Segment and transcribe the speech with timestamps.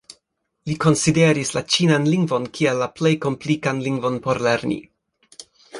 [0.69, 4.85] Li konsideris la ĉinan lingvon kiel la plej komplikan lingvon por lerni.